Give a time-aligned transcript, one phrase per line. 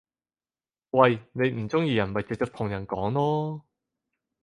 [0.89, 1.19] 喂！
[1.33, 3.61] 你唔中意人咪直接同人講囉